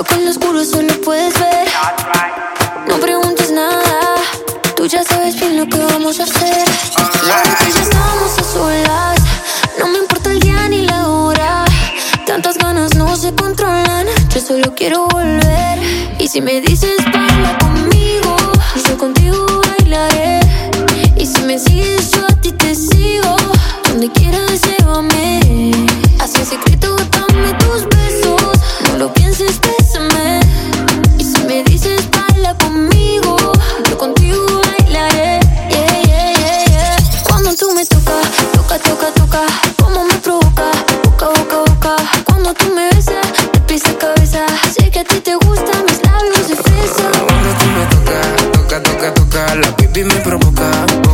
[0.00, 1.68] Yo con lo oscuro solo puedes ver.
[2.88, 4.14] No preguntes nada.
[4.74, 6.64] Tú ya sabes bien lo que vamos a hacer.
[6.96, 9.20] Y ahora ya estamos a solas,
[9.78, 11.66] no me importa el día ni la hora.
[12.26, 14.06] Tantas ganas no se controlan.
[14.34, 15.78] Yo solo quiero volver.
[16.18, 18.36] Y si me dices baila conmigo,
[18.88, 20.39] yo contigo bailaré.
[38.00, 39.40] Me tocas, toca, toca, toca,
[39.82, 40.14] como me
[50.16, 51.09] provoca,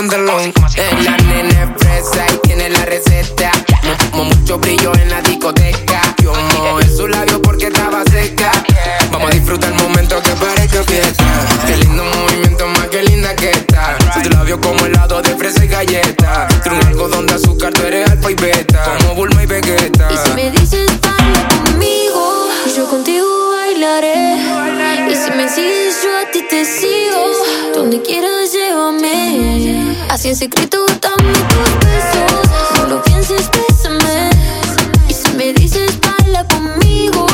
[0.00, 0.50] pantalón.
[0.76, 3.50] En la nena es fresa y tiene la receta.
[4.14, 6.00] Mu- mucho brillo en la discoteca.
[6.22, 8.50] Yo mojé su labio porque estaba seca.
[9.12, 11.24] Vamos a disfrutar el momento que parezca fiesta.
[11.66, 13.98] Qué lindo movimiento, más que linda que está.
[14.14, 16.48] Sus labios como helado de fresa y galleta.
[16.62, 18.96] Tiene un algodón de azúcar, tú eres alfa y beta.
[19.00, 20.08] Como Bulma y Vegeta.
[20.10, 24.38] Y si me dices baila conmigo, yo contigo bailaré.
[25.10, 27.20] Y si me sigues, yo a ti te sigo.
[27.74, 29.49] Donde quieras, llévame.
[30.10, 32.50] Así en secreto, dame tus besos.
[32.76, 34.30] No lo pienses, bésame.
[35.08, 37.28] Y si me dices baila conmigo,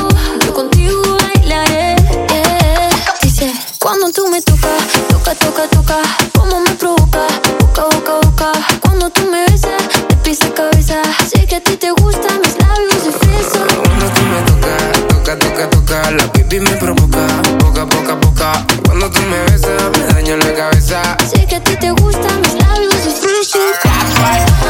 [0.45, 1.97] yo contigo bailaré.
[2.29, 2.91] Yeah.
[3.23, 5.97] Dice, cuando tú me tocas, toca, toca, toca,
[6.39, 7.27] como me provoca,
[7.61, 8.53] boca, boca, boca.
[8.83, 11.01] Cuando tú me besas, de pies a cabeza.
[11.31, 13.61] Sé que a ti te gustan mis labios de fresa.
[13.75, 17.27] Cuando tú me tocas, toca, toca, toca, la pipi me provoca,
[17.59, 18.67] poca, poca, poca.
[18.85, 21.17] Cuando tú me besas, daño.
[21.29, 24.66] Sé que a ti te gustan mis labios difíciles.